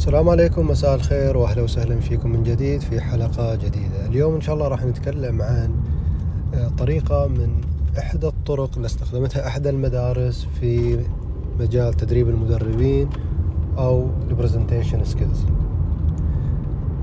السلام 0.00 0.28
عليكم 0.28 0.66
مساء 0.66 0.94
الخير 0.94 1.36
وأهلا 1.36 1.62
وسهلا 1.62 2.00
فيكم 2.00 2.30
من 2.30 2.42
جديد 2.42 2.80
في 2.80 3.00
حلقة 3.00 3.54
جديدة. 3.54 4.06
اليوم 4.06 4.34
إن 4.34 4.40
شاء 4.40 4.54
الله 4.54 4.68
راح 4.68 4.84
نتكلم 4.84 5.42
عن 5.42 5.70
آه، 6.54 6.68
طريقة 6.68 7.26
من 7.26 7.48
إحدى 7.98 8.26
الطرق 8.26 8.70
اللي 8.76 8.86
استخدمتها 8.86 9.46
إحدى 9.46 9.70
المدارس 9.70 10.46
في 10.60 10.98
مجال 11.58 11.94
تدريب 11.94 12.28
المدربين 12.28 13.08
أو 13.78 14.06
ال 14.30 14.36
presentation 14.36 15.04
skills 15.04 15.44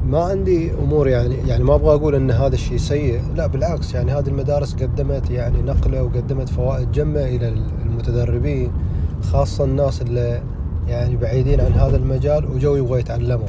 ما 0.06 0.24
عندي 0.24 0.72
أمور 0.74 1.08
يعني 1.08 1.36
يعني 1.48 1.64
ما 1.64 1.76
أبغى 1.76 1.96
أقول 1.96 2.16
إن 2.16 2.32
هذا 2.32 2.56
الشيء 2.56 2.78
سيء 2.78 3.22
لا 3.36 3.48
بالعكس 3.48 3.94
يعني 3.94 4.12
هذه 4.12 4.28
المدارس 4.28 4.74
قدمت 4.74 5.30
يعني 5.30 5.62
نقلة 5.62 6.04
وقدمت 6.04 6.50
فوائد 6.50 6.92
جمة 6.92 7.26
إلى 7.26 7.48
المتدربين 7.86 8.72
خاصة 9.22 9.64
الناس 9.64 10.02
اللي 10.02 10.42
يعني 10.88 11.18
بعيدين 11.18 11.62
عن 11.62 11.72
هذا 11.72 11.98
المجال 11.98 12.46
وجو 12.46 12.76
يبغوا 12.76 12.98
يتعلموا 12.98 13.48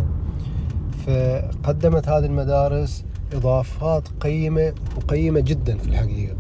فقدمت 1.07 2.09
هذه 2.09 2.25
المدارس 2.25 3.05
إضافات 3.33 4.09
قيمة 4.21 4.73
وقيمة 4.97 5.41
جدا 5.41 5.77
في 5.77 5.89
الحقيقة. 5.89 6.37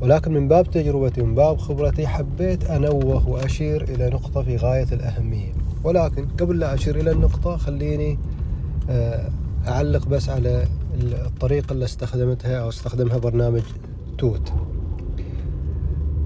ولكن 0.00 0.32
من 0.32 0.48
باب 0.48 0.70
تجربتي 0.70 1.20
ومن 1.20 1.34
باب 1.34 1.58
خبرتي 1.58 2.06
حبيت 2.06 2.70
أنوه 2.70 3.28
وأشير 3.28 3.82
إلى 3.82 4.10
نقطة 4.10 4.42
في 4.42 4.56
غاية 4.56 4.86
الأهمية. 4.92 5.52
ولكن 5.84 6.26
قبل 6.40 6.58
لا 6.58 6.74
أشير 6.74 7.00
إلى 7.00 7.10
النقطة 7.10 7.56
خليني 7.56 8.18
آه، 8.90 9.30
أعلق 9.68 10.08
بس 10.08 10.28
على 10.28 10.64
الطريقة 11.02 11.72
اللي 11.72 11.84
استخدمتها 11.84 12.58
أو 12.58 12.68
استخدمها 12.68 13.18
برنامج 13.18 13.62
توت. 14.18 14.52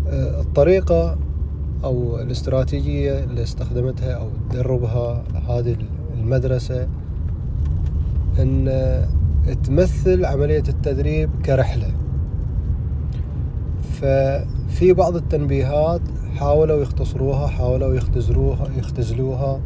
آه، 0.09 0.40
الطريقة 0.40 1.18
أو 1.84 2.20
الاستراتيجية 2.20 3.25
اللي 3.25 3.43
استخدمتها 3.43 4.12
أو 4.12 4.29
تدربها 4.51 5.25
هذه 5.48 5.77
المدرسة 6.15 6.88
إن 8.38 8.71
تمثل 9.65 10.24
عملية 10.24 10.65
التدريب 10.69 11.30
كرحلة. 11.45 11.93
ففي 13.93 14.93
بعض 14.93 15.16
التنبيهات 15.16 16.01
حاولوا 16.37 16.82
يختصروها 16.82 17.46
حاولوا 17.46 17.95
يختزلوها 17.95 18.69
يختزلوها 18.79 19.60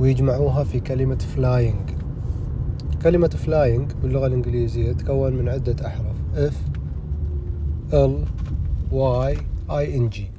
ويجمعوها 0.00 0.64
في 0.64 0.80
كلمة 0.80 1.18
فلاينج 1.18 1.90
كلمة 3.02 3.28
فلاينج 3.28 3.92
باللغة 4.02 4.26
الإنجليزية 4.26 4.92
تكون 4.92 5.32
من 5.32 5.48
عدة 5.48 5.86
أحرف 5.86 6.16
F 6.36 6.54
L 7.92 8.12
Y 8.92 9.38
I 9.70 9.86
N 9.98 10.16
G. 10.16 10.33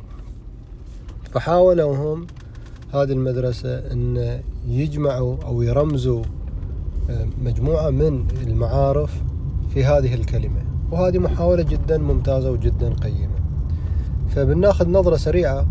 فحاولوا 1.36 1.96
هم 1.96 2.28
هذه 2.94 3.12
المدرسة 3.12 3.78
أن 3.78 4.40
يجمعوا 4.68 5.38
أو 5.46 5.62
يرمزوا 5.62 6.24
آه، 7.10 7.28
مجموعة 7.44 7.90
من 7.90 8.28
المعارف 8.44 9.24
في 9.70 9.86
هذه 9.86 10.14
الكلمة. 10.14 10.62
وهذه 10.92 11.18
محاولة 11.18 11.64
جدا 11.64 11.98
ممتازة 11.98 12.52
وجدا 12.52 12.94
قيمة. 12.94 13.36
فبناخذ 14.30 14.90
نظرة 14.90 15.16
سريعة 15.16 15.66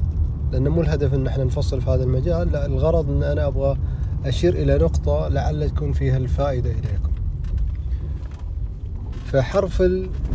لأنه 0.53 0.71
مو 0.71 0.81
الهدف 0.81 1.15
أن 1.15 1.27
إحنا 1.27 1.45
نفصل 1.45 1.81
في 1.81 1.91
هذا 1.91 2.05
المجال 2.05 2.53
لا 2.53 2.67
الغرض 2.67 3.11
أن 3.11 3.23
أنا 3.23 3.47
أبغى 3.47 3.77
أشير 4.25 4.55
إلى 4.55 4.79
نقطة 4.79 5.29
لعل 5.29 5.71
تكون 5.71 5.93
فيها 5.93 6.17
الفائدة 6.17 6.71
إليكم. 6.71 7.13
فحرف 9.25 9.83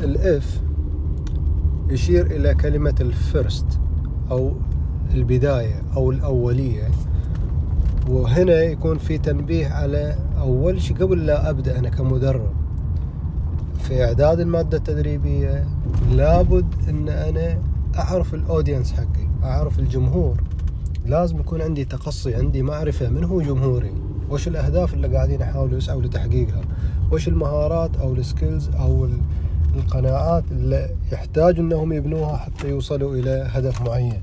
ال 0.03 0.32
F 0.32 0.61
يشير 1.89 2.25
إلى 2.25 2.55
كلمة 2.55 2.95
ال 3.01 3.14
first 3.14 3.79
أو 4.31 4.53
البداية 5.13 5.81
أو 5.95 6.11
الأولية. 6.11 6.87
وهنا 8.09 8.53
يكون 8.61 8.97
في 8.97 9.17
تنبيه 9.17 9.67
على 9.67 10.15
أول 10.39 10.81
شيء 10.81 10.97
قبل 10.97 11.25
لا 11.25 11.49
أبدأ 11.49 11.79
أنا 11.79 11.89
كمدرب. 11.89 12.49
في 13.79 14.03
إعداد 14.03 14.39
المادة 14.39 14.77
التدريبية 14.77 15.67
لابد 16.11 16.65
أن 16.89 17.09
أنا 17.09 17.59
أعرف 17.99 18.33
ال 18.33 18.40
audience 18.40 18.93
حقي 18.93 19.27
أعرف 19.43 19.79
الجمهور. 19.79 20.43
لازم 21.05 21.39
يكون 21.39 21.61
عندي 21.61 21.85
تقصي 21.85 22.35
عندي 22.35 22.61
معرفة 22.63 23.09
من 23.09 23.23
هو 23.23 23.41
جمهوري؟ 23.41 23.91
وش 24.29 24.47
الأهداف 24.47 24.93
اللي 24.93 25.07
قاعدين 25.07 25.41
يحاولوا 25.41 25.77
يسعوا 25.77 26.01
لتحقيقها؟ 26.01 26.61
وش 27.11 27.27
المهارات 27.27 27.97
أو 27.97 28.13
السكيلز 28.13 28.69
أو 28.69 29.07
القناعات 29.75 30.43
اللي 30.51 30.89
يحتاج 31.11 31.59
أنهم 31.59 31.93
يبنوها 31.93 32.37
حتى 32.37 32.69
يوصلوا 32.69 33.15
إلى 33.15 33.47
هدف 33.51 33.81
معين؟ 33.81 34.21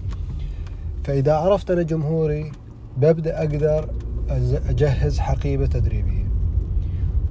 فإذا 1.07 1.35
عرفت 1.35 1.71
أنا 1.71 1.83
جمهوري 1.83 2.53
ببدأ 2.97 3.39
أقدر 3.39 3.89
أجهز 4.69 5.19
حقيبة 5.19 5.67
تدريبية. 5.67 6.27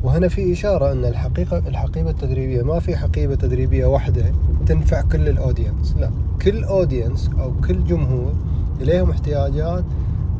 وهنا 0.03 0.27
في 0.27 0.53
إشارة 0.53 0.91
أن 0.91 1.05
الحقيقة 1.05 1.57
الحقيبة 1.57 2.09
التدريبية 2.09 2.61
ما 2.61 2.79
في 2.79 2.95
حقيبة 2.95 3.35
تدريبية 3.35 3.85
واحدة 3.85 4.25
تنفع 4.65 5.01
كل 5.01 5.29
ال 5.29 5.36
audience 5.36 5.95
لا. 5.99 6.11
كل 6.41 6.63
audience 6.63 7.29
أو 7.39 7.53
كل 7.67 7.83
جمهور 7.83 8.33
إليهم 8.81 9.09
احتياجات 9.09 9.83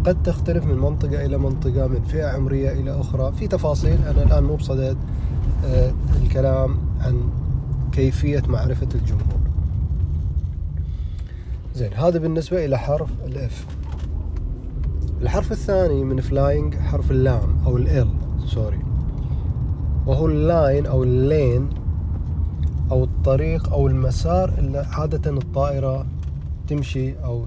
قد 0.05 0.23
تختلف 0.23 0.65
من 0.65 0.75
منطقة 0.77 1.25
إلى 1.25 1.37
منطقة 1.37 1.87
من 1.87 2.01
فئة 2.01 2.25
عمرية 2.27 2.71
إلى 2.71 2.99
أخرى. 2.99 3.31
في 3.31 3.47
تفاصيل 3.47 3.97
أنا 4.07 4.23
الآن 4.23 4.43
مو 4.43 4.55
بصدد 4.55 4.97
آه، 5.65 5.91
الكلام 6.23 6.77
عن 7.01 7.21
كيفية 7.91 8.43
معرفة 8.47 8.87
الجمهور. 8.95 9.44
زين 11.75 11.93
هذا 11.93 12.19
بالنسبة 12.19 12.65
إلى 12.65 12.77
حرف 12.79 13.09
ال 13.25 13.45
F 13.45 13.65
الحرف 15.21 15.51
الثاني 15.51 16.03
من 16.03 16.21
flying 16.21 16.75
حرف 16.75 17.11
اللام 17.11 17.57
أو 17.65 17.77
ال 17.77 18.07
L 18.45 18.51
sorry 18.51 18.79
وهو 20.05 20.27
ال 20.27 20.39
line 20.39 20.85
أو 20.85 21.03
ال 21.03 21.16
lane 21.16 21.69
أو 22.91 23.03
الطريق 23.03 23.73
أو 23.73 23.87
المسار 23.87 24.53
اللي 24.57 24.77
عادة 24.77 25.31
الطائرة 25.31 26.05
تمشي 26.67 27.23
أو 27.23 27.45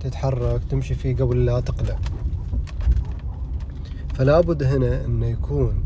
تتحرك 0.00 0.60
تمشي 0.70 0.94
فيه 0.94 1.16
قبل 1.16 1.44
لا 1.44 1.60
تقلع. 1.60 1.98
فلا 4.14 4.40
بد 4.40 4.62
هنا 4.62 5.04
أنه 5.04 5.26
يكون 5.26 5.84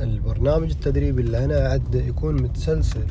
البرنامج 0.00 0.70
التدريبي 0.70 1.22
اللي 1.22 1.44
أنا 1.44 1.70
أعده 1.70 2.00
يكون 2.00 2.42
متسلسل. 2.42 3.06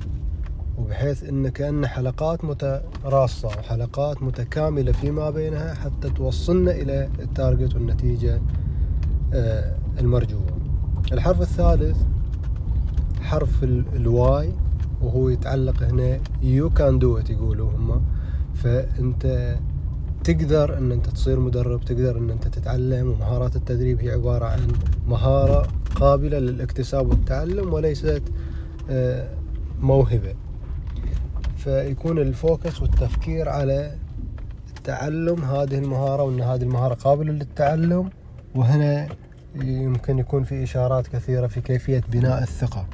وبحيث 0.83 1.23
إن 1.23 1.49
كأن 1.49 1.87
حلقات 1.87 2.45
متراصة 2.45 3.47
وحلقات 3.47 4.23
متكاملة 4.23 4.91
فيما 4.91 5.29
بينها 5.29 5.73
حتى 5.73 6.09
توصلنا 6.09 6.71
إلى 6.71 7.09
ال 7.19 7.27
target 7.27 7.75
والنتيجة 7.75 8.41
آه، 9.33 9.75
المرجوة. 9.99 10.45
الحرف 11.11 11.41
الثالث 11.41 11.97
حرف 13.21 13.63
ال 13.63 14.08
Y 14.08 14.53
وهو 15.01 15.29
يتعلق 15.29 15.83
هنا 15.83 16.19
you 16.41 16.69
can 16.69 16.99
do 16.99 17.17
it 17.17 17.29
يقولوا 17.29 17.69
هم. 17.71 18.01
فأنت 18.53 19.55
تقدر 20.23 20.77
إن 20.77 20.91
أنت 20.91 21.09
تصير 21.09 21.39
مدرب 21.39 21.81
تقدر 21.85 22.17
إن 22.17 22.29
أنت 22.29 22.47
تتعلم 22.47 23.07
ومهارات 23.11 23.55
التدريب 23.55 23.99
هي 23.99 24.11
عبارة 24.11 24.45
عن 24.45 24.59
مهارة 25.07 25.67
قابلة 25.95 26.39
للاكتساب 26.39 27.09
والتعلم 27.09 27.73
وليست 27.73 28.23
آه، 28.89 29.29
موهبة. 29.81 30.33
فيكون 31.63 32.17
ال 32.17 32.28
focus 32.28 32.81
والتفكير 32.81 33.49
على 33.49 33.95
تعلم 34.83 35.43
هذه 35.43 35.77
المهارة 35.77 36.23
وأن 36.23 36.41
هذه 36.41 36.61
المهارة 36.61 36.93
قابلة 36.93 37.33
للتعلم. 37.33 38.09
وهنا 38.55 39.07
يمكن 39.55 40.19
يكون 40.19 40.43
في 40.43 40.63
إشارات 40.63 41.07
كثيرة 41.07 41.47
في 41.47 41.61
كيفية 41.61 42.03
بناء 42.09 42.43
الثقة. 42.43 42.85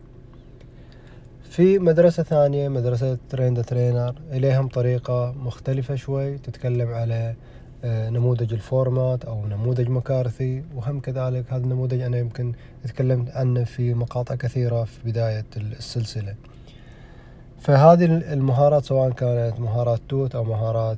في 1.44 1.80
مدرسة 1.80 2.24
ثانية 2.24 2.70
مدرسة 2.70 3.18
train 3.30 3.62
trainer 3.62 4.16
إليهم 4.32 4.68
طريقة 4.68 5.32
مختلفة 5.32 5.96
شوي 5.96 6.38
تتكلم 6.38 6.94
على 6.94 7.36
نموذج 7.86 8.54
ال 8.54 8.68
4MAT 8.68 9.26
أو 9.26 9.48
نموذج 9.48 9.90
مكارثي 9.90 10.64
وهم 10.76 11.00
كذلك 11.00 11.54
هذا 11.54 11.64
النموذج 11.64 12.02
أنا 12.02 12.18
يمكن 12.18 12.54
تكلمت 12.84 13.30
عنه 13.30 13.64
في 13.64 13.94
مقاطع 13.94 14.36
كثيرة 14.36 14.84
في 14.84 15.00
بداية 15.06 15.46
السلسلة. 15.58 16.36
فهذه 17.60 18.06
المهارات 18.06 18.86
سواء 18.86 19.12
كانت 19.12 19.60
مهارات 19.60 20.00
TOT 20.10 20.36
أو 20.36 20.44
مهارات 20.44 20.98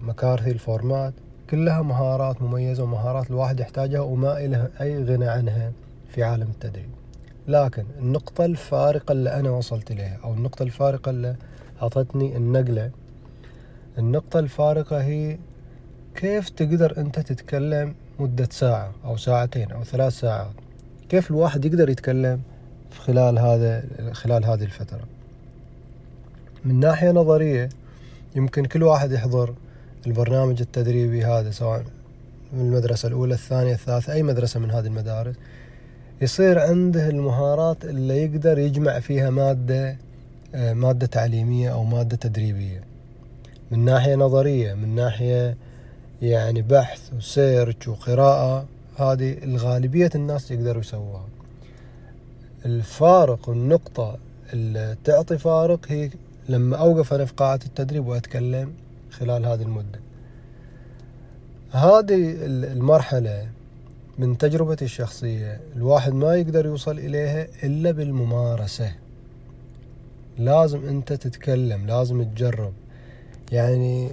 مكارثي 0.00 0.50
ال 0.50 0.63
4MAT 0.63 1.14
كلها 1.50 1.82
مهارات 1.82 2.42
مميزة 2.42 2.82
ومهارات 2.82 3.30
الواحد 3.30 3.60
يحتاجها 3.60 4.00
وما 4.00 4.44
إله 4.44 4.68
أي 4.80 5.04
غنى 5.04 5.28
عنها 5.28 5.72
في 6.08 6.22
عالم 6.22 6.48
التدريب. 6.50 6.88
لكن 7.48 7.84
النقطة 7.98 8.44
الفارقة 8.44 9.12
اللي 9.12 9.34
أنا 9.34 9.50
وصلت 9.50 9.90
إليها 9.90 10.18
أو 10.24 10.32
النقطة 10.32 10.62
الفارقة 10.62 11.10
اللي 11.10 11.36
أعطتني 11.82 12.36
النقلة 12.36 12.90
النقطة 13.98 14.38
الفارقة 14.38 15.02
هي 15.02 15.38
كيف 16.18 16.48
تقدر 16.48 16.94
أنت 16.98 17.18
تتكلم 17.18 17.94
مدة 18.18 18.48
ساعة 18.50 18.92
أو 19.04 19.16
ساعتين 19.16 19.72
أو 19.72 19.84
ثلاث 19.84 20.12
ساعات؟ 20.12 20.50
كيف 21.08 21.30
الواحد 21.30 21.64
يقدر 21.64 21.88
يتكلم 21.88 22.40
خلال 22.98 23.38
هذا 23.38 23.84
خلال 24.12 24.44
هذه 24.44 24.62
الفترة؟ 24.62 25.04
من 26.64 26.80
ناحية 26.80 27.10
نظرية 27.10 27.68
يمكن 28.36 28.64
كل 28.64 28.82
واحد 28.82 29.12
يحضر 29.12 29.54
البرنامج 30.06 30.60
التدريبي 30.60 31.24
هذا 31.24 31.50
سواء 31.50 31.84
من 32.52 32.60
المدرسة 32.60 33.08
الأولى 33.08 33.34
الثانية 33.34 33.72
الثالثة 33.72 34.12
أي 34.12 34.22
مدرسة 34.22 34.60
من 34.60 34.70
هذه 34.70 34.86
المدارس. 34.86 35.34
يصير 36.22 36.58
عنده 36.58 37.08
المهارات 37.08 37.84
اللي 37.84 38.24
يقدر 38.24 38.58
يجمع 38.58 39.00
فيها 39.00 39.30
مادة 39.30 39.96
آه، 40.54 40.72
مادة 40.72 41.06
تعليمية 41.06 41.72
أو 41.72 41.84
مادة 41.84 42.16
تدريبية. 42.16 42.80
من 43.70 43.84
ناحية 43.84 44.14
نظرية 44.14 44.74
من 44.74 44.94
ناحية 44.94 45.67
يعني 46.22 46.62
بحث 46.62 47.12
وسيرش 47.16 47.88
وقراءة 47.88 48.66
هذه 48.96 49.44
الغالبية 49.44 50.10
الناس 50.14 50.50
يقدروا 50.50 50.80
يسووها. 50.80 51.24
الفارق 52.64 53.48
والنقطة 53.48 54.18
اللي 54.52 54.96
تعطي 55.04 55.38
فارق 55.38 55.80
هي 55.88 56.10
لما 56.48 56.76
أوقف 56.76 57.14
أنا 57.14 57.24
في 57.24 57.32
قاعة 57.32 57.60
التدريب 57.66 58.06
وأتكلم 58.06 58.72
خلال 59.10 59.46
هذه 59.46 59.62
المدة. 59.62 60.00
هذه 61.70 62.36
المرحلة 62.72 63.48
من 64.18 64.38
تجربتي 64.38 64.84
الشخصية 64.84 65.60
الواحد 65.76 66.12
ما 66.12 66.36
يقدر 66.36 66.66
يوصل 66.66 66.98
إليها 66.98 67.46
إلا 67.64 67.90
بالممارسة. 67.90 68.92
لازم 70.38 70.88
أنت 70.88 71.12
تتكلم 71.12 71.86
لازم 71.86 72.22
تجرب. 72.22 72.72
يعني 73.52 74.10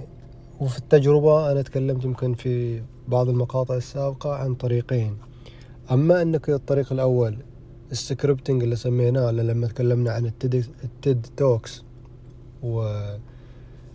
وفي 0.60 0.78
التجربة 0.78 1.52
أنا 1.52 1.62
تكلمت 1.62 2.04
يمكن 2.04 2.34
في 2.34 2.82
بعض 3.08 3.28
المقاطع 3.28 3.74
السابقة 3.74 4.34
عن 4.34 4.54
طريقين. 4.54 5.16
أما 5.90 6.22
أنك 6.22 6.50
الطريق 6.50 6.92
الأول 6.92 7.36
ال 7.92 7.99
scripting 7.99 8.62
اللي 8.62 8.76
سميناه 8.76 9.30
لما 9.30 9.66
تكلمنا 9.66 10.12
عن 10.12 10.26
ال 10.26 10.34
TED, 10.34 10.66
ال 10.84 10.94
TED 10.94 11.26
Talks 11.36 11.84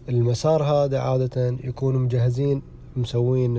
والمسار 0.08 0.64
هذا 0.64 1.00
عادة 1.00 1.58
يكونوا 1.64 2.00
مجهزين 2.00 2.62
مسوين 2.96 3.58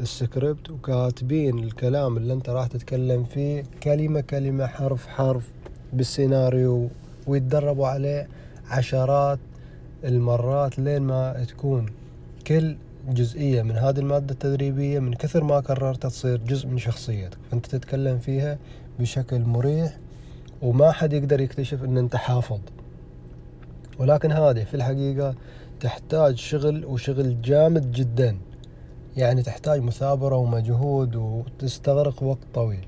السكريبت 0.00 0.70
وكاتبين 0.70 1.58
الكلام 1.58 2.16
اللي 2.16 2.32
أنت 2.32 2.48
راح 2.48 2.66
تتكلم 2.66 3.24
فيه 3.24 3.64
كلمة 3.82 4.20
كلمة 4.20 4.66
حرف 4.66 5.06
حرف 5.06 5.50
بالسيناريو 5.92 6.88
ويتدربوا 7.26 7.86
عليه 7.86 8.28
عشرات 8.68 9.38
المرات 10.04 10.78
لين 10.78 11.02
ما 11.02 11.44
تكون 11.44 11.86
كل 12.46 12.76
جزئية 13.08 13.62
من 13.62 13.76
هذه 13.76 13.98
المادة 13.98 14.32
التدريبية 14.32 14.98
من 14.98 15.14
كثر 15.14 15.44
ما 15.44 15.60
كررتها 15.60 16.08
تصير 16.08 16.36
جزء 16.36 16.68
من 16.68 16.78
شخصيتك. 16.78 17.38
فأنت 17.50 17.66
تتكلم 17.66 18.18
فيها 18.18 18.58
بشكل 18.98 19.40
مريح 19.40 19.98
وما 20.62 20.92
حد 20.92 21.12
يقدر 21.12 21.40
يكتشف 21.40 21.84
إن 21.84 21.98
أنت 21.98 22.16
حافظ. 22.16 22.58
ولكن 23.98 24.32
هذه 24.32 24.64
في 24.64 24.74
الحقيقة 24.74 25.34
تحتاج 25.80 26.36
شغل 26.36 26.84
وشغل 26.84 27.42
جامد 27.42 27.92
جدا. 27.92 28.36
يعني 29.16 29.42
تحتاج 29.42 29.80
مثابرة 29.80 30.36
ومجهود 30.36 31.16
وتستغرق 31.16 32.22
وقت 32.22 32.38
طويل. 32.54 32.86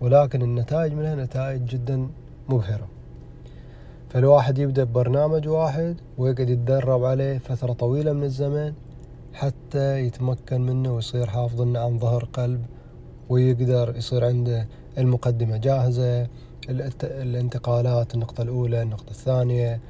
ولكن 0.00 0.42
النتائج 0.42 0.92
منها 0.92 1.14
نتائج 1.14 1.64
جدا 1.64 2.08
مبهرة. 2.48 2.88
فالواحد 4.10 4.58
يبدأ 4.58 4.84
ببرنامج 4.84 5.48
واحد 5.48 5.96
ويقعد 6.18 6.50
يتدرب 6.50 7.04
عليه 7.04 7.38
فترة 7.38 7.72
طويلة 7.72 8.12
من 8.12 8.24
الزمن 8.24 8.72
حتى 9.34 10.00
يتمكن 10.00 10.60
منه 10.60 10.94
ويصير 10.94 11.26
حافظ 11.26 11.76
عن 11.76 11.98
ظهر 11.98 12.24
قلب 12.24 12.66
ويقدر 13.28 13.96
يصير 13.96 14.24
عنده 14.24 14.66
المقدمة. 14.98 15.56
جاهزة 15.56 16.26
الانتقالات 17.02 18.14
النقطة 18.14 18.42
الأولى 18.42 18.82
النقطة 18.82 19.10
الثانية. 19.10 19.80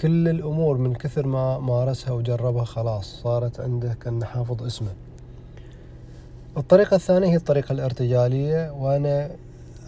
كل 0.00 0.28
الأمور 0.28 0.78
من 0.78 0.94
كثر 0.94 1.26
ما 1.26 1.58
مارسها 1.58 2.12
وجربها 2.12 2.64
خلاص 2.64 3.22
صارت 3.22 3.60
عنده 3.60 3.94
كأنه 4.00 4.26
حافظ 4.26 4.62
اسمه. 4.62 4.92
الطريقة 6.56 6.94
الثانية 6.94 7.28
هي 7.28 7.36
الطريقة 7.36 7.72
الارتجالية 7.72 8.70
وأنا 8.72 9.30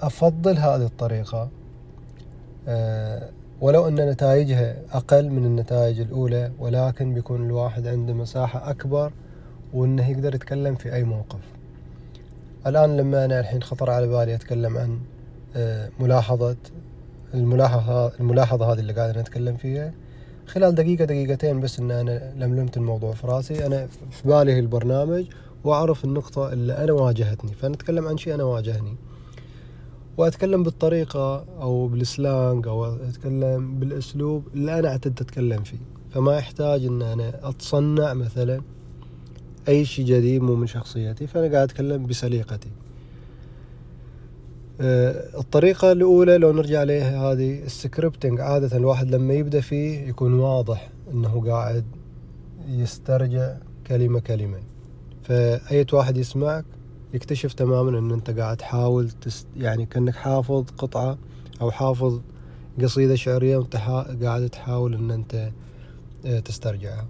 أفضل 0.03 0.57
هذه 0.57 0.85
الطريقة. 0.85 1.49
أه 2.69 3.31
ولو 3.61 3.89
أن 3.89 3.95
نتائجها 3.95 4.77
أقل 4.93 5.31
من 5.31 5.45
النتائج 5.45 6.01
الأولى 6.01 6.53
ولكن 6.59 7.15
بيكون 7.15 7.47
الواحد 7.47 7.87
عنده 7.87 8.13
مساحة 8.13 8.71
أكبر 8.71 9.13
وأنه 9.75 10.11
يقدر 10.11 10.35
يتكلم 10.35 10.75
في 10.75 10.95
أي 10.95 11.05
موقف. 11.05 11.41
الآن 12.67 12.97
لما 12.97 13.25
أنا 13.25 13.41
الحين 13.41 13.63
خطر 13.63 13.91
على 13.91 14.07
بالي 14.07 14.35
أتكلم 14.35 14.79
عن 14.79 14.99
آه، 15.57 15.89
ملاحظة 16.01 16.57
الملاحظة 17.35 18.13
الملاحظة 18.21 18.73
هذه 18.73 18.79
اللي 18.79 18.93
قاعد 18.93 19.19
نتكلم 19.19 19.57
فيها. 19.57 19.93
خلال 20.47 20.75
دقيقة 20.75 21.05
دقيقتين 21.05 21.61
بس 21.61 21.79
إن 21.81 21.91
أنا 21.91 22.33
لملمت 22.37 22.77
الموضوع 22.77 23.13
في 23.13 23.27
رأسي 23.27 23.67
أنا 23.67 23.87
في 24.11 24.29
بالي 24.29 24.59
البرنامج 24.59 25.25
وأعرف 25.65 26.05
النقطة 26.05 26.53
اللي 26.53 26.73
أنا 26.73 26.93
واجهتني. 26.93 27.53
فنتكلم 27.53 28.09
عن 28.09 28.17
شيء 28.19 28.35
أنا 28.35 28.45
واجهني. 28.45 28.97
وأتكلم 30.17 30.63
بالطريقة 30.63 31.45
أو 31.61 31.89
بالسلانج 31.89 32.67
أو 32.67 32.85
أتكلم 32.85 33.79
بالأسلوب 33.79 34.45
اللي 34.55 34.79
أنا 34.79 34.89
اعتدت 34.89 35.21
أتكلم 35.21 35.63
فيه. 35.63 35.79
فما 36.11 36.37
يحتاج 36.37 36.85
إن 36.85 37.03
أنا 37.03 37.49
أتصنع 37.49 38.15
مثلا 38.15 38.61
أي 39.69 39.85
شيء 39.85 40.07
جديد 40.07 40.43
مو 40.43 40.55
من 40.55 40.67
شخصيتي 40.67 41.27
فأنا 41.27 41.53
قاعد 41.53 41.69
أتكلم 41.69 42.07
بسليقتي. 42.07 42.69
آه، 44.81 45.39
الطريقة 45.39 45.93
الأولى 45.93 46.39
لو 46.39 46.53
نرجع 46.53 46.81
عليها 46.81 47.33
هذه 47.33 47.63
السكريبتنج 47.63 48.41
عادة 48.41 48.77
الواحد 48.77 49.15
لما 49.15 49.35
يبدأ 49.35 49.61
فيه 49.61 50.09
يكون 50.09 50.35
واضح 50.35 50.89
أنه 51.13 51.45
قاعد 51.47 51.85
يسترجع 52.69 53.57
كلمة 53.87 54.21
كلمة. 54.21 54.59
فأي 55.23 55.87
واحد 55.93 56.17
يسمعك 56.17 56.65
يكتشف 57.15 57.53
تماما 57.53 57.99
أن 57.99 58.11
أنت 58.11 58.31
قاعد 58.31 58.57
تحاول 58.57 59.11
تست 59.11 59.47
يعني 59.57 59.87
كأنك 59.87 60.15
حافظ 60.15 60.65
قطعة 60.79 61.19
أو 61.61 61.71
حافظ 61.71 62.21
قصيدة 62.83 63.15
شعرية 63.15 63.57
وأنت 63.57 63.77
قاعد 64.23 64.49
تحاول 64.49 64.95
أن 64.95 65.11
أنت 65.11 65.51
آه، 66.27 66.41
تسترجعها. 66.41 67.07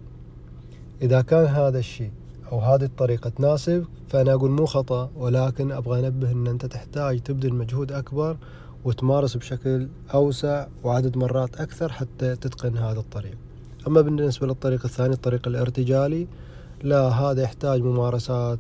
إذا 1.03 1.21
كان 1.23 1.47
هذا 1.47 1.79
الشيء 1.79 2.11
أو 2.53 2.59
هذه 2.59 2.85
الطريقة 2.85 3.31
تناسب 3.31 3.85
فأنا 4.09 4.33
أقول 4.33 4.51
مو 4.51 4.67
خطأ 4.67 5.11
ولكن 5.17 5.73
أبغى 5.73 6.01
أنبه 6.01 6.33
أن 6.33 6.47
أنت 6.47 6.67
تحتاج 6.67 7.21
تبذل 7.21 7.55
مجهود 7.55 7.93
أكبر 7.93 8.37
وتمارس 8.85 9.37
بشكل 9.37 9.89
أوسع 10.15 10.67
وعدد 10.85 11.17
مرات 11.17 11.61
أكثر 11.61 11.93
حتى 11.93 12.37
تتقن 12.37 12.77
هذا 12.77 12.99
الطريق. 12.99 13.37
أما 13.87 14.01
بالنسبة 14.01 14.47
للطريق 14.47 14.85
الثاني 14.85 15.15
الطريق 15.15 15.49
الارتجالي 15.49 16.27
لا 16.83 17.09
هذا 17.09 17.43
يحتاج 17.43 17.83
ممارسات 17.83 18.59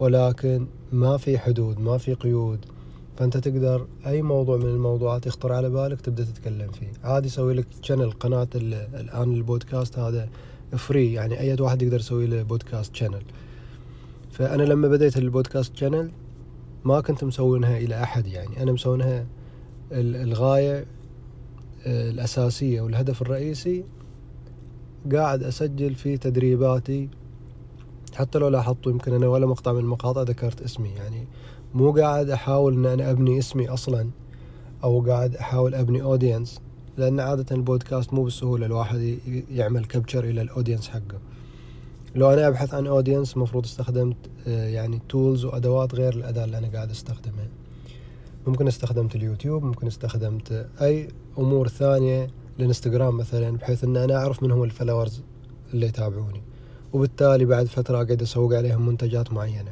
ولكن 0.00 0.66
ما 0.92 1.16
في 1.16 1.38
حدود 1.38 1.80
ما 1.80 1.98
في 1.98 2.14
قيود. 2.14 2.58
فأنت 3.16 3.36
تقدر 3.36 3.86
أي 4.06 4.22
موضوع 4.22 4.56
من 4.56 4.66
الموضوعات 4.66 5.26
يخطر 5.26 5.52
على 5.52 5.70
بالك 5.70 6.00
تبدأ 6.00 6.24
تتكلم 6.24 6.70
فيه. 6.70 6.92
عادي 7.04 7.26
يسوي 7.26 7.54
لك 7.54 7.66
شانل 7.82 8.10
قناة 8.10 8.48
الآن 8.54 9.34
البودكاست 9.34 9.98
هذا 9.98 10.28
free 10.76 11.12
يعني 11.12 11.40
أي 11.40 11.56
واحد 11.60 11.82
يقدر 11.82 11.96
يسوي 11.96 12.26
له 12.26 12.42
بودكاست 12.42 12.96
channel 12.96 13.22
فأنا 14.32 14.62
لما 14.62 14.88
بديت 14.88 15.16
البودكاست 15.16 15.76
channel 15.76 16.10
ما 16.84 17.00
كنت 17.00 17.24
مسوينها 17.24 17.78
إلى 17.78 18.02
أحد 18.02 18.26
يعني. 18.26 18.62
أنا 18.62 18.72
مسوينها 18.72 19.26
الغاية 19.92 20.86
آه، 21.86 22.10
الأساسية 22.10 22.80
والهدف 22.80 23.22
الرئيسي 23.22 23.84
قاعد 25.12 25.42
أسجل 25.42 25.94
في 25.94 26.16
تدريباتي 26.16 27.08
حتى 28.14 28.38
لو 28.38 28.48
لاحظتوا 28.48 28.92
يمكن 28.92 29.12
أنا 29.12 29.26
ولا 29.28 29.46
مقطع 29.46 29.72
من 29.72 29.78
المقاطع 29.78 30.22
ذكرت 30.22 30.62
اسمي 30.62 30.88
يعني 30.88 31.26
مو 31.74 31.92
قاعد 31.92 32.30
أحاول 32.30 32.74
إن 32.74 32.86
أنا 32.86 33.10
أبني 33.10 33.38
اسمي 33.38 33.68
أصلا 33.68 34.10
أو 34.84 35.00
قاعد 35.00 35.36
أحاول 35.36 35.74
أبني 35.74 36.02
audience 36.02 36.60
لأن 36.96 37.20
عادة 37.20 37.56
البودكاست 37.56 38.14
مو 38.14 38.24
بالسهولة 38.24 38.66
الواحد 38.66 39.18
يعمل 39.50 39.84
capture 39.84 40.24
إلى 40.24 40.42
ال 40.42 40.47
audience 40.47 40.88
حقه. 40.88 41.18
لو 42.14 42.30
أنا 42.30 42.48
أبحث 42.48 42.74
عن 42.74 42.86
audience 42.86 43.36
المفروض 43.36 43.64
استخدمت 43.64 44.16
آه، 44.46 44.68
يعني 44.68 45.00
tools 45.08 45.44
وأدوات 45.44 45.94
غير 45.94 46.12
الأداة 46.14 46.44
اللي 46.44 46.58
أنا 46.58 46.68
قاعد 46.68 46.90
أستخدمها. 46.90 47.48
ممكن 48.46 48.66
استخدمت 48.68 49.16
اليوتيوب 49.16 49.62
ممكن 49.64 49.86
استخدمت 49.86 50.66
أي 50.82 51.08
أمور 51.38 51.68
ثانية 51.68 52.30
الانستغرام 52.58 53.16
مثلا 53.16 53.56
بحيث 53.56 53.84
إن 53.84 53.96
أنا 53.96 54.16
أعرف 54.16 54.42
من 54.42 54.50
هم 54.50 54.62
ال 54.62 54.68
followers 54.68 55.22
اللي 55.74 55.86
يتابعوني. 55.86 56.42
وبالتالي 56.92 57.44
بعد 57.44 57.66
فترة 57.66 58.04
قاعد 58.04 58.22
أسوق 58.22 58.54
عليهم 58.54 58.86
منتجات 58.86 59.32
معينة. 59.32 59.70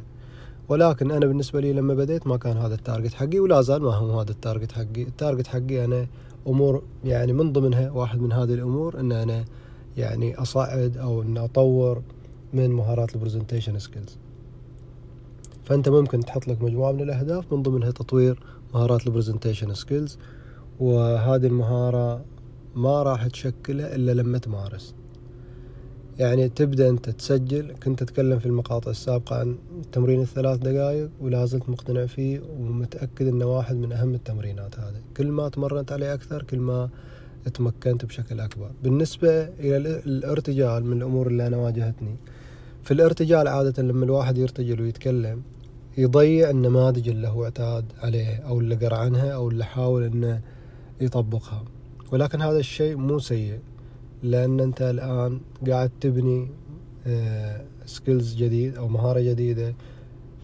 ولكن 0.68 1.10
أنا 1.10 1.26
بالنسبة 1.26 1.60
لي 1.60 1.72
لما 1.72 1.94
بديت 1.94 2.26
ما 2.26 2.36
كان 2.36 2.56
هذا 2.56 2.74
ال 2.74 2.80
target 2.80 3.14
حقي 3.14 3.38
ولا 3.38 3.62
زال 3.62 3.82
ما 3.82 3.94
هو 3.94 4.20
هذا 4.20 4.30
ال 4.30 4.36
target 4.36 4.72
حقي. 4.72 5.02
ال 5.02 5.09
target 5.09 5.46
حقي 5.46 5.84
أنا 5.84 6.06
أمور 6.46 6.82
يعني 7.04 7.32
من 7.32 7.52
ضمنها 7.52 7.90
واحد 7.90 8.20
من 8.20 8.32
هذه 8.32 8.54
الأمور 8.54 9.00
إن 9.00 9.12
أنا 9.12 9.44
يعني 9.96 10.34
أصعد 10.34 10.96
أو 10.96 11.22
إن 11.22 11.36
أطور 11.36 12.02
من 12.52 12.70
مهارات 12.70 13.14
ال 13.14 13.19
presentation 13.19 13.78
skills 13.78 14.18
فأنت 15.64 15.88
ممكن 15.88 16.20
تحط 16.20 16.48
لك 16.48 16.62
مجموعة 16.62 16.92
من 16.92 17.00
الأهداف 17.00 17.52
من 17.52 17.62
ضمنها 17.62 17.90
تطوير 17.90 18.40
مهارات 18.74 19.06
ال 19.06 19.12
presentation 19.12 19.74
skills 19.74 20.18
وهذه 20.80 21.46
المهارة 21.46 22.24
ما 22.74 23.02
راح 23.02 23.26
تشكلها 23.26 23.94
إلا 23.94 24.12
لما 24.12 24.38
تمارس. 24.38 24.94
يعني 26.18 26.48
تبدأ 26.48 26.88
أنت 26.88 27.10
تسجل. 27.10 27.72
كنت 27.82 28.02
أتكلم 28.02 28.38
في 28.38 28.46
المقاطع 28.46 28.90
السابقة 28.90 29.36
عن 29.36 29.56
تمرين 29.92 30.20
الثلاث 30.20 30.58
دقائق 30.58 31.10
ولا 31.20 31.46
زلت 31.46 31.68
مقتنع 31.68 32.06
فيه 32.06 32.40
ومتأكد 32.60 33.26
أنه 33.26 33.46
واحد 33.46 33.76
من 33.76 33.92
أهم 33.92 34.14
التمرينات 34.14 34.78
هذه. 34.78 35.00
كل 35.16 35.26
ما 35.26 35.48
تمرنت 35.48 35.92
عليه 35.92 36.14
أكثر 36.14 36.42
كل 36.42 36.58
ما 36.58 36.88
تمكنت 37.54 38.04
بشكل 38.04 38.40
أكبر. 38.40 38.70
بالنسبة 38.82 39.42
إلى 39.44 39.76
الارتجال 40.06 40.84
من 40.84 40.96
الأمور 40.96 41.26
اللي 41.26 41.46
أنا 41.46 41.56
واجهتني. 41.56 42.16
في 42.82 42.94
الارتجال 42.94 43.48
عادة 43.48 43.82
لما 43.82 44.04
الواحد 44.04 44.38
يرتجل 44.38 44.80
ويتكلم 44.80 45.42
يضيع 45.98 46.50
النماذج 46.50 47.08
اللي 47.08 47.28
هو 47.28 47.44
اعتاد 47.44 47.84
عليها 48.02 48.42
أو 48.42 48.60
اللي 48.60 48.74
قرأ 48.74 48.96
عنها 48.96 49.30
أو 49.30 49.48
اللي 49.48 49.64
حاول 49.64 50.02
أنه 50.02 50.40
يطبقها. 51.00 51.64
ولكن 52.12 52.42
هذا 52.42 52.58
الشيء 52.58 52.96
مو 52.96 53.18
سيء. 53.18 53.58
لأن 54.26 54.60
أنت 54.60 54.82
الآن 54.82 55.40
قاعد 55.68 55.90
تبني 56.00 56.48
سكيلز 57.86 58.34
آه، 58.34 58.38
جديد 58.38 58.76
أو 58.76 58.88
مهارة 58.88 59.20
جديدة. 59.20 59.74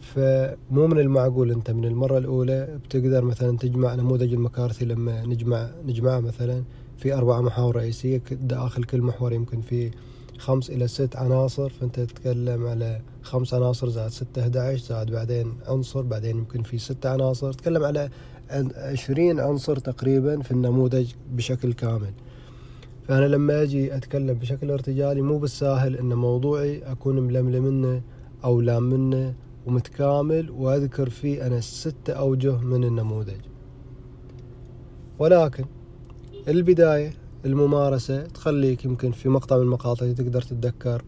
فمو 0.01 0.87
من 0.87 0.99
المعقول 0.99 1.51
أنت 1.51 1.71
من 1.71 1.85
المرة 1.85 2.19
الأولى 2.19 2.79
بتقدر 2.85 3.25
مثلا 3.25 3.59
تجمع 3.59 3.95
نموذج 3.95 4.33
المكارثي 4.33 4.85
لما 4.85 5.27
نجمع 5.27 5.71
نجمعه 5.87 6.21
مثلا 6.21 6.63
في 6.99 7.15
أربع 7.15 7.41
محاور 7.41 7.77
رئيسية. 7.77 8.23
داخل 8.31 8.85
كل 8.85 9.03
محور 9.03 9.33
يمكن 9.33 9.61
في 9.61 9.91
خمس 10.39 10.71
إلى 10.71 10.89
ست 10.89 11.17
عناصر. 11.17 11.69
فأنت 11.69 12.01
تتكلم 12.01 12.67
على 12.67 13.01
خمس 13.23 13.55
عناصر 13.55 13.89
زائد 13.89 14.11
ستة 14.11 14.43
11 14.43 14.85
زائد 14.85 15.11
بعدين 15.11 15.53
عنصر 15.67 16.03
بعدين 16.03 16.37
يمكن 16.37 16.63
في 16.63 16.79
ستة 16.79 17.11
عناصر. 17.11 17.53
تتكلم 17.53 17.85
على 17.85 18.09
عشرين 18.77 19.41
عنصر 19.41 19.77
تقريبا 19.77 20.43
في 20.43 20.51
النموذج 20.51 21.13
بشكل 21.33 21.73
كامل. 21.73 22.13
فأنا 23.09 23.25
لما 23.25 23.63
أجي 23.63 23.97
أتكلم 23.97 24.35
بشكل 24.35 24.71
ارتجالي 24.71 25.23
مو 25.23 25.39
بالساهل 25.39 25.97
إن 25.97 26.15
موضوعي 26.15 26.79
أكون 26.79 27.21
ململم 27.21 27.65
منه 27.65 28.03
أو 28.45 28.61
لام 28.61 28.83
منه 28.83 29.35
ومتكامل 29.67 30.51
وأذكر 30.51 31.11
فيه 31.11 31.47
أنا 31.47 31.61
ستة 31.61 32.13
أوجه 32.13 32.57
من 32.57 32.85
النموذج. 32.85 33.41
ولكن 35.19 35.65
البداية 36.49 37.13
الممارسة 37.45 38.23
تخليك 38.23 38.85
يمكن 38.85 39.13
في 39.13 39.29
مقطع 39.29 39.57
من 39.57 39.63
المقاطع 39.63 40.13
تقدر 40.13 40.43
تتذكر 40.43 41.03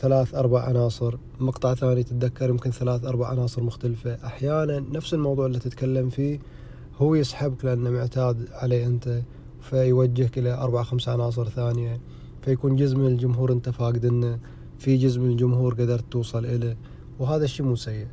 ثلاث 0.00 0.34
أربع 0.34 0.60
عناصر 0.60 1.16
مقطع 1.40 1.74
ثاني 1.74 2.02
تتذكر 2.02 2.48
يمكن 2.48 2.70
ثلاث 2.70 3.04
أربع 3.04 3.28
عناصر 3.28 3.62
مختلفة. 3.62 4.14
أحيانا 4.26 4.84
نفس 4.92 5.14
الموضوع 5.14 5.46
اللي 5.46 5.58
تتكلم 5.58 6.08
فيه 6.08 6.38
هو 6.98 7.14
يسحبك 7.14 7.64
لأنه 7.64 7.90
معتاد 7.90 8.48
عليه 8.52 8.86
أنت 8.86 9.22
فيوجهك 9.70 10.38
إلى 10.38 10.52
أربع 10.52 10.82
خمس 10.82 11.08
عناصر 11.08 11.48
ثانية. 11.48 12.00
فيكون 12.42 12.76
جزء 12.76 12.96
من 12.96 13.06
الجمهور 13.06 13.52
أنت 13.52 13.68
فاقدنه 13.68 14.38
في 14.78 14.96
جزء 14.96 15.20
من 15.20 15.30
الجمهور 15.30 15.74
قدرت 15.74 16.04
توصل 16.10 16.44
إليه 16.44 16.76
وهذا 17.18 17.44
الشيء 17.44 17.66
مو 17.66 17.76
سيء. 17.76 18.06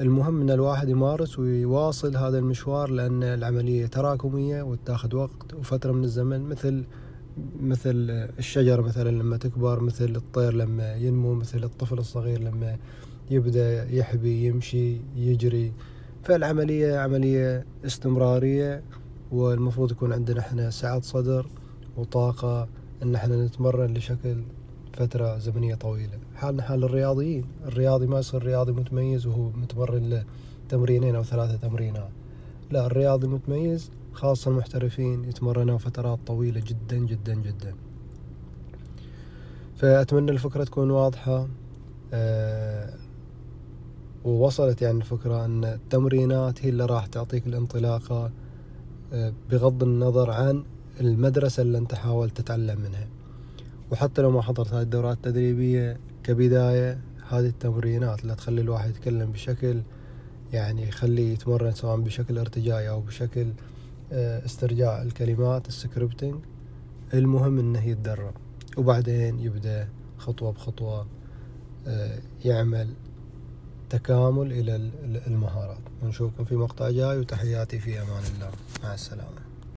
المهم 0.00 0.40
إن 0.40 0.50
الواحد 0.50 0.88
يمارس 0.88 1.38
ويواصل 1.38 2.16
هذا 2.16 2.38
المشوار 2.38 2.90
لأن 2.90 3.22
العملية 3.22 3.86
تراكمية 3.86 4.62
وتاخذ 4.62 5.16
وقت 5.16 5.54
وفترة 5.54 5.92
من 5.92 6.04
الزمن 6.04 6.40
مثل 6.40 6.84
مثل 7.60 7.94
الشجرة 8.38 8.82
مثلا 8.82 9.10
لما 9.10 9.36
تكبر 9.36 9.80
مثل 9.80 10.16
الطير 10.16 10.52
لما 10.54 10.94
ينمو 10.94 11.34
مثل 11.34 11.64
الطفل 11.64 11.98
الصغير 11.98 12.40
لما 12.40 12.76
يبدأ 13.30 13.90
يحبي 13.90 14.46
يمشي 14.46 15.00
يجري. 15.16 15.72
فالعملية 16.22 16.98
عملية 16.98 17.64
استمرارية. 17.86 18.82
والمفروض 19.30 19.92
يكون 19.92 20.12
عندنا 20.12 20.40
إحنا 20.40 20.70
سعة 20.70 21.00
صدر 21.00 21.46
وطاقة 21.96 22.68
إن 23.02 23.14
إحنا 23.14 23.44
نتمرن 23.46 23.94
لشكل 23.94 24.42
فترة 24.92 25.38
زمنية 25.38 25.74
طويلة. 25.74 26.18
حالنا 26.34 26.62
حال 26.62 26.84
الرياضيين 26.84 27.44
الرياضي 27.66 28.06
ما 28.06 28.18
يصير 28.18 28.42
رياضي 28.44 28.72
متميز 28.72 29.26
وهو 29.26 29.50
متمرن 29.50 30.10
له 30.10 30.24
تمرينين 30.68 31.14
أو 31.16 31.22
ثلاثة 31.22 31.56
تمرينات. 31.68 32.10
لا 32.70 32.86
الرياضي 32.86 33.26
متميز 33.26 33.90
خاصة 34.12 34.50
المحترفين 34.50 35.24
يتمرنوا 35.24 35.78
فترات 35.78 36.18
طويلة 36.26 36.62
جدا 36.66 36.96
جدا 36.96 37.34
جدا. 37.34 37.74
فأتمنى 39.76 40.30
الفكرة 40.30 40.64
تكون 40.64 40.90
واضحة 40.90 41.48
أه 42.12 42.94
ووصلت 44.24 44.82
يعني 44.82 44.98
الفكرة 44.98 45.44
أن 45.44 45.64
التمرينات 45.64 46.64
هي 46.64 46.68
اللي 46.68 46.86
راح 46.86 47.06
تعطيك 47.06 47.46
الانطلاقة 47.46 48.30
بغض 49.50 49.82
النظر 49.82 50.30
عن 50.30 50.64
المدرسة 51.00 51.62
اللي 51.62 51.78
أنت 51.78 51.94
حاولت 51.94 52.36
تتعلم 52.40 52.80
منها. 52.80 53.06
وحتى 53.92 54.22
لو 54.22 54.30
ما 54.30 54.42
حضرت 54.42 54.72
هذه 54.72 54.82
الدورات 54.82 55.16
التدريبية 55.16 55.96
كبداية 56.22 56.98
هذه 57.28 57.46
التمرينات 57.46 58.22
اللي 58.22 58.34
تخلي 58.34 58.60
الواحد 58.60 58.90
يتكلم 58.90 59.32
بشكل 59.32 59.82
يعني 60.52 60.88
يخليه 60.88 61.32
يتمرن 61.32 61.72
سواء 61.72 62.00
بشكل 62.00 62.38
ارتجائي 62.38 62.88
أو 62.88 63.00
بشكل 63.00 63.46
آه، 64.12 64.44
استرجاع 64.44 65.02
الكلمات 65.02 65.68
السكريبتنج. 65.68 66.34
المهم 67.14 67.58
إنه 67.58 67.86
يتدرب 67.86 68.34
وبعدين 68.76 69.40
يبدأ 69.40 69.88
خطوة 70.18 70.52
بخطوة 70.52 71.06
آه، 71.86 72.18
يعمل 72.44 72.88
تكامل 73.90 74.52
إلى 74.52 74.90
المهارات. 75.26 75.78
ونشوفكم 76.02 76.44
في 76.44 76.56
مقطع 76.56 76.90
جاي 76.90 77.18
وتحياتي 77.18 77.78
في 77.78 78.02
أمان 78.02 78.22
الله. 78.34 78.50
مع 78.84 78.94
السلامة. 78.94 79.43